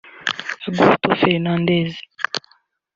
Augusto 0.65 1.09
Fernandez 1.21 1.91